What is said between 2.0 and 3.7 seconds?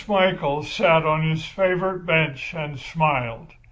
bench and smiled.